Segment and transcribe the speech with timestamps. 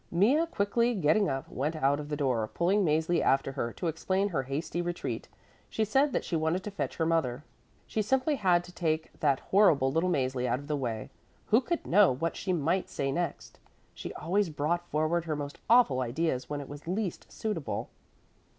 [0.09, 4.29] Mea, quickly getting up, went out of the door, pulling Mäzli after her; to explain
[4.29, 5.27] her hasty retreat,
[5.69, 7.43] she said that she wanted to fetch her mother.
[7.85, 11.11] She simply had to take that horrible little Mäzli out of the way;
[11.51, 13.59] who could know what she might say next.
[13.93, 17.91] She always brought forward her most awful ideas when it was least suitable.